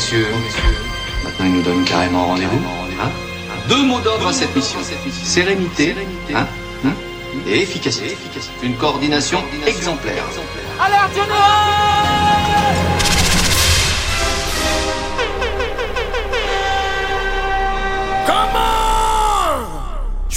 messieurs, 0.00 0.26
maintenant 1.24 1.44
il 1.44 1.52
nous 1.52 1.62
donne 1.62 1.84
carrément 1.84 2.28
rendez-vous. 2.28 2.62
hein 3.02 3.10
Deux 3.68 3.82
mots 3.82 4.00
d'ordre 4.00 4.28
à 4.28 4.32
cette 4.32 4.56
mission. 4.56 4.78
Sérénité 5.22 5.94
hein, 6.34 6.46
hein, 6.86 6.94
et 7.46 7.60
efficacité. 7.60 8.16
Une 8.62 8.76
coordination 8.76 9.40
exemplaire. 9.66 10.24
Alerte 10.80 11.89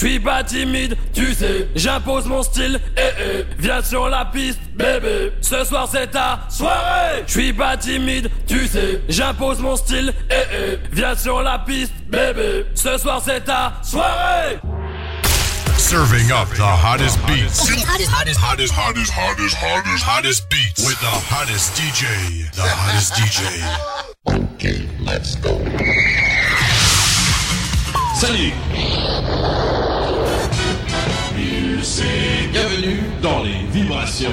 suis 0.07 0.20
pas 0.20 0.43
timide, 0.43 0.98
tu 1.13 1.34
sais, 1.34 1.70
j'impose 1.75 2.25
mon 2.25 2.44
style, 2.44 2.80
eh 2.98 3.02
eh, 3.02 3.45
viens 3.57 3.81
sur 3.81 4.09
la 4.09 4.25
piste, 4.25 4.59
bébé. 4.75 5.31
Ce 5.41 5.63
soir 5.63 5.88
c'est 5.89 6.07
ta 6.07 6.41
soirée. 6.49 7.23
Je 7.25 7.31
suis 7.31 7.53
pas 7.53 7.77
timide, 7.77 8.30
tu 8.45 8.67
sais, 8.67 9.02
j'impose 9.08 9.59
mon 9.59 9.77
style, 9.77 10.13
eh 10.30 10.34
eh, 10.34 10.80
viens 10.91 11.16
sur 11.16 11.41
la 11.41 11.59
piste, 11.59 11.94
bébé. 12.09 12.66
Ce 12.75 12.97
soir 12.97 13.21
c'est 13.23 13.45
ta 13.45 13.75
soirée. 13.81 14.59
Serving 15.77 16.31
up 16.31 16.49
the 16.55 16.61
hottest 16.61 17.17
beats. 17.25 17.59
Hottest, 17.61 17.88
hottest, 17.88 18.39
hottest, 18.39 18.73
hottest, 18.73 19.11
hottest, 19.11 19.55
hottest, 19.55 20.03
hottest 20.03 20.49
beats. 20.49 20.85
With 20.85 20.99
the 20.99 21.08
hottest 21.08 21.75
DJ. 21.75 22.52
The 22.52 22.61
hottest 22.61 23.13
DJ. 23.13 23.41
Okay, 24.27 24.81
let's 25.05 25.35
go. 25.38 25.59
Salut 28.16 28.53
Bienvenue 32.53 33.02
dans 33.22 33.44
les 33.44 33.66
vibrations. 33.70 34.31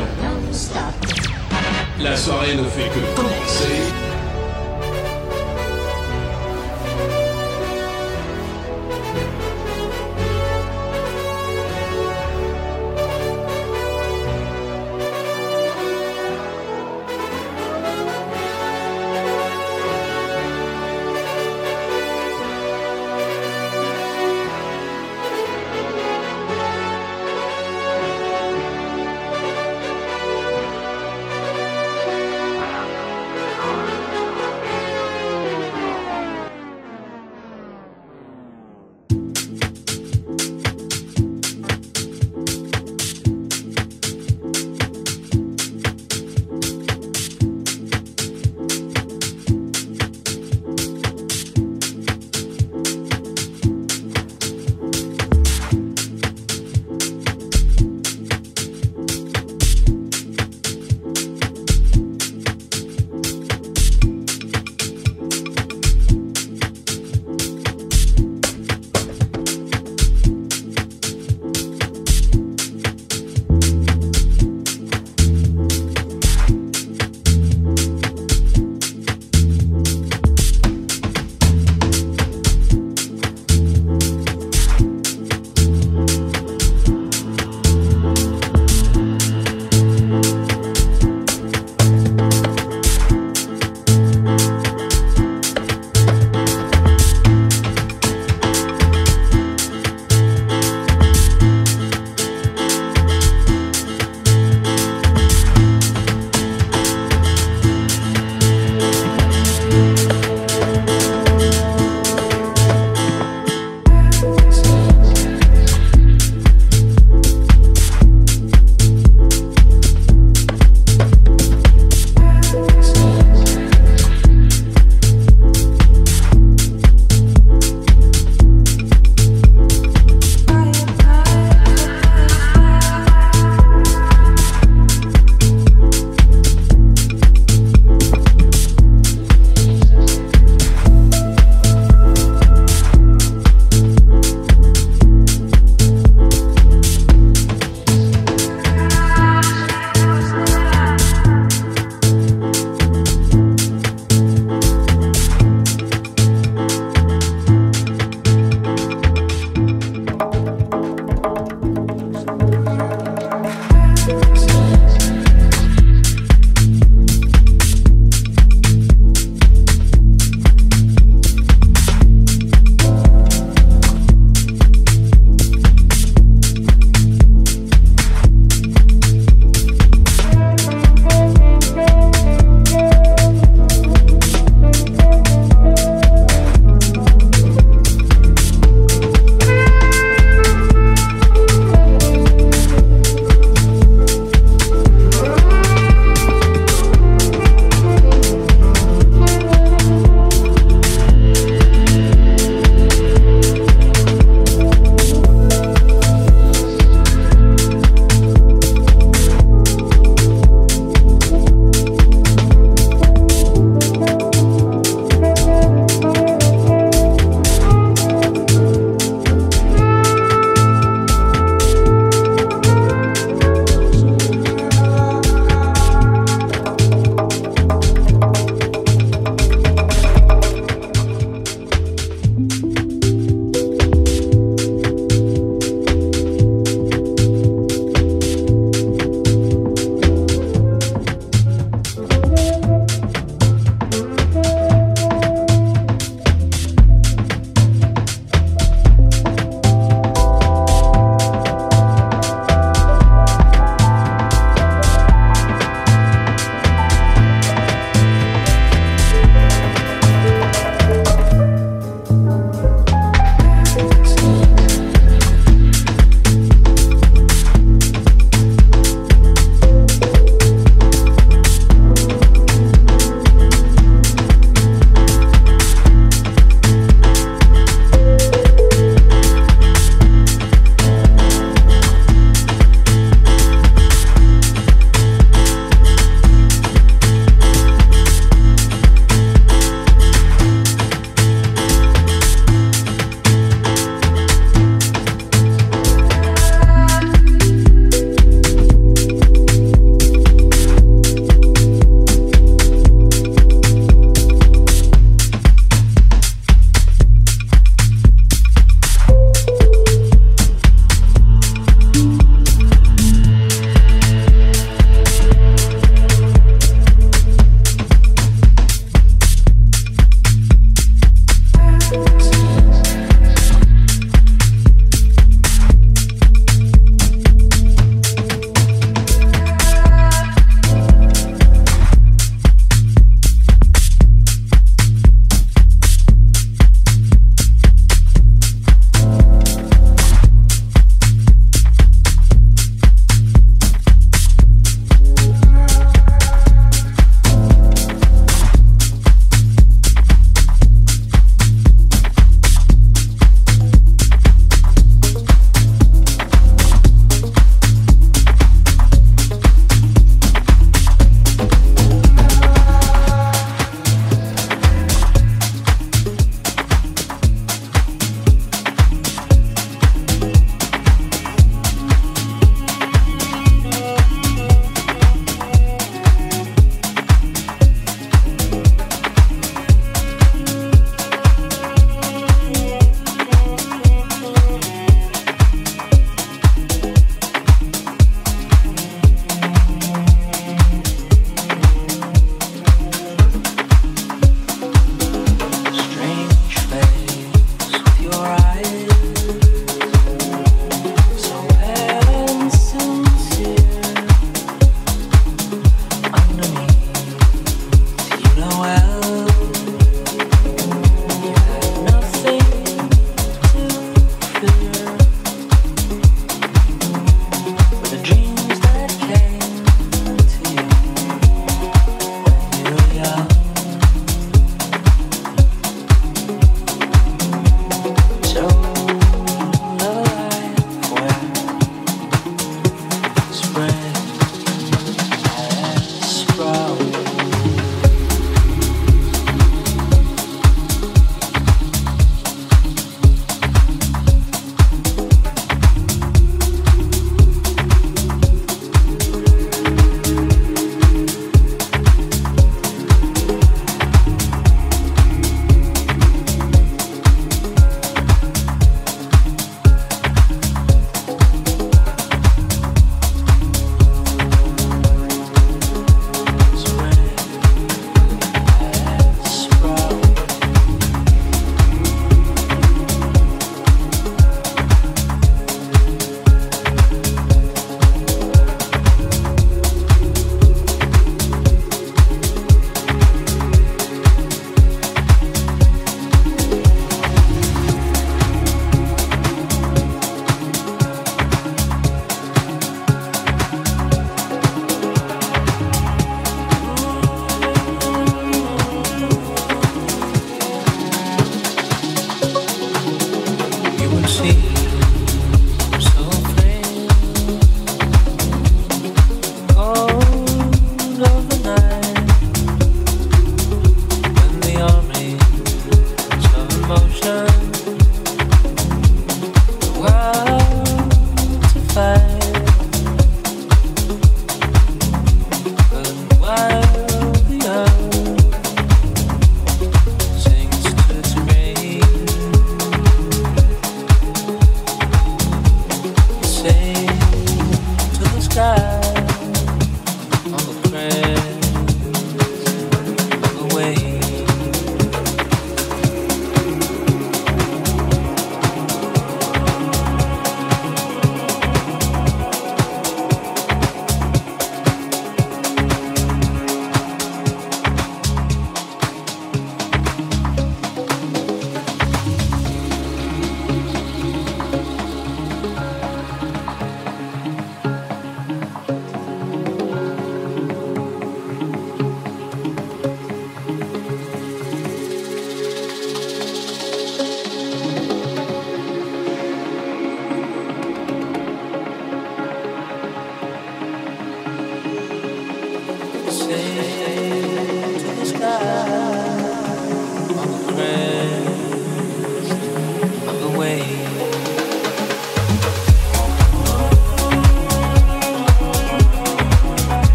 La 2.01 2.17
soirée 2.17 2.55
ne 2.55 2.63
fait 2.63 2.89
que 2.91 3.17
commencer. 3.17 4.10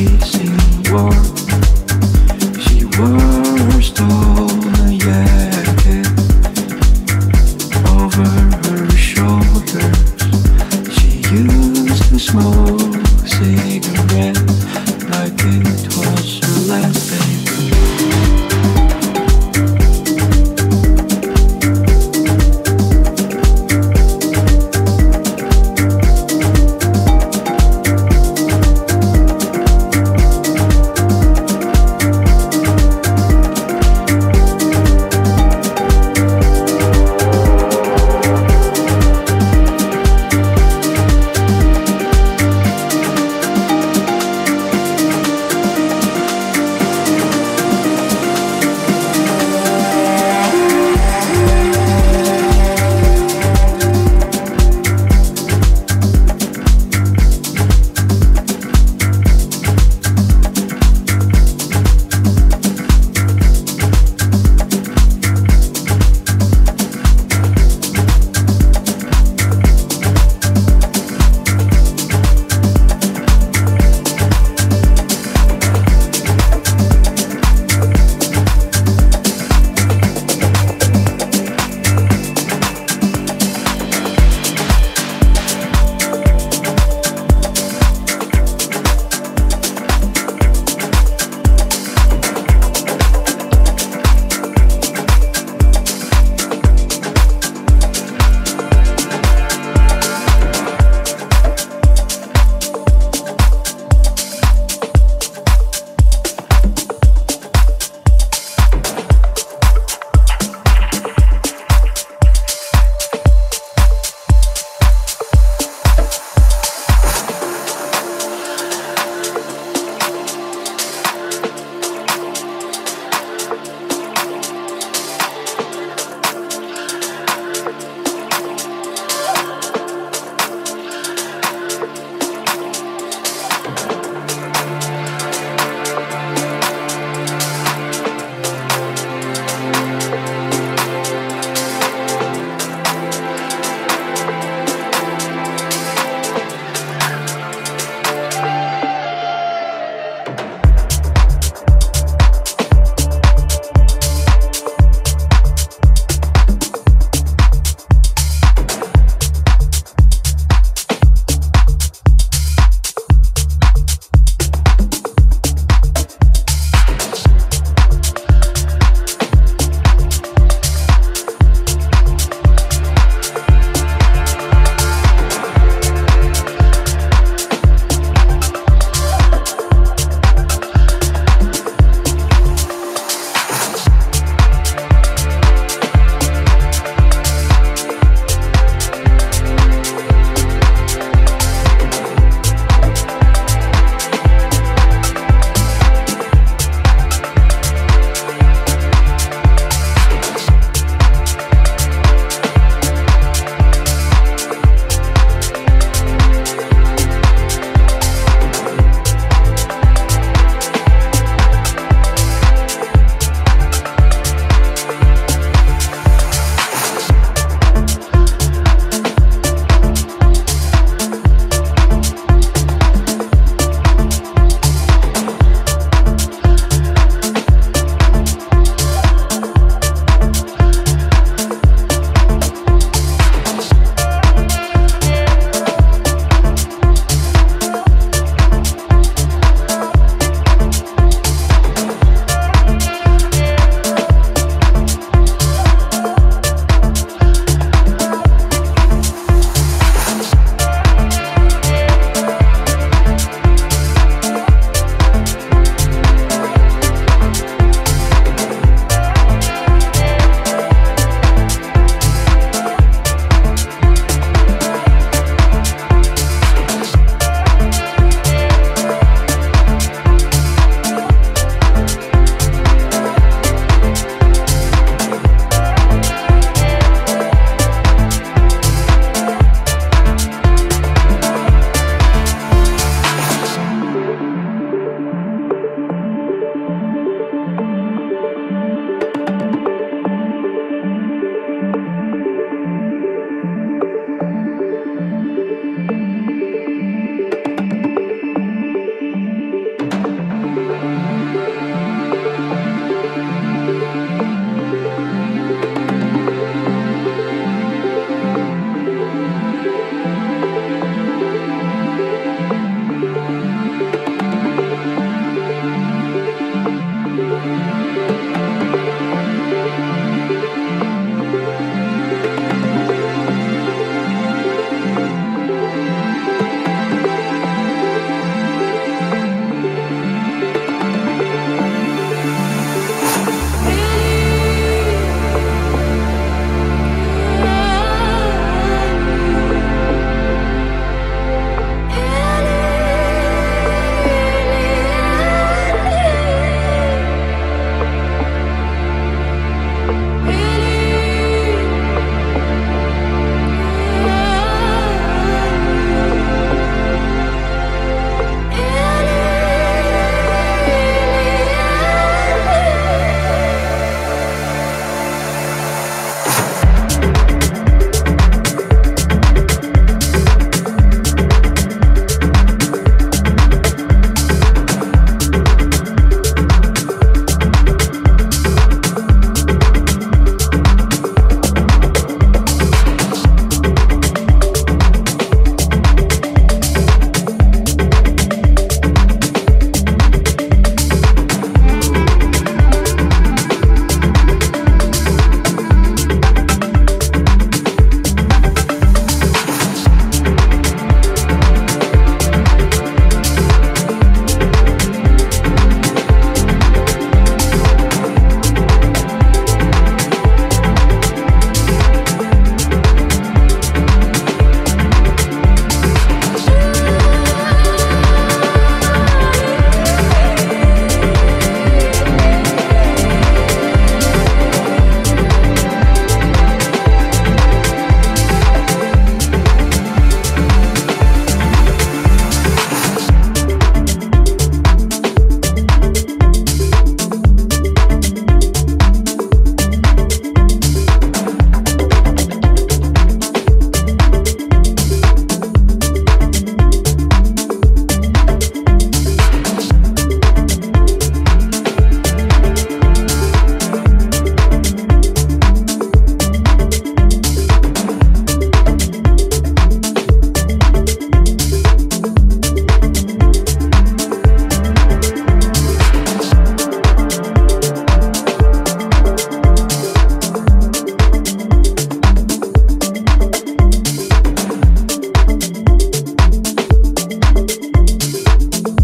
chasing 0.00 0.84
your 0.84 1.19